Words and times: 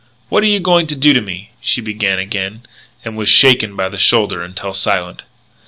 "What 0.29 0.41
are 0.41 0.47
you 0.47 0.59
going 0.59 0.87
to 0.87 0.95
do 0.95 1.13
to 1.13 1.21
me" 1.21 1.51
she 1.61 1.79
began 1.79 2.17
again, 2.17 2.63
and 3.05 3.15
was 3.15 3.29
shaken 3.29 3.75
by 3.75 3.87
the 3.87 3.99
shoulder 3.99 4.41
until 4.41 4.73
silent. 4.73 5.21